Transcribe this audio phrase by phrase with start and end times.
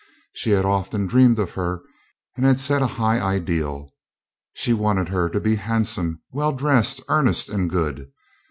[0.33, 1.83] She had often dreamed of her,
[2.35, 3.91] and had set a high ideal.
[4.53, 8.09] She wanted her to be handsome, well dressed, earnest and good.